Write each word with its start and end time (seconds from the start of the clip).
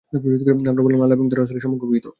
আমরা 0.67 0.83
বললাম, 0.85 1.01
আল্লাহ 1.01 1.15
এবং 1.17 1.27
তাঁর 1.29 1.39
রাসূলই 1.41 1.63
সম্যক 1.65 1.81
অবহিত। 1.83 2.05